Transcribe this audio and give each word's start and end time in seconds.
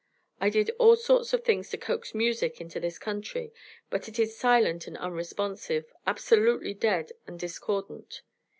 I 0.39 0.49
did 0.49 0.71
all 0.79 0.95
sorts 0.95 1.31
of 1.31 1.43
things 1.43 1.69
to 1.69 1.77
coax 1.77 2.15
music 2.15 2.59
into 2.59 2.79
this 2.79 2.97
country, 2.97 3.53
but 3.91 4.07
it 4.09 4.17
is 4.17 4.35
silent 4.35 4.87
and 4.87 4.97
unresponsive, 4.97 5.93
absolutely 6.07 6.73
dead 6.73 7.11
and 7.27 7.39
discordant." 7.39 8.23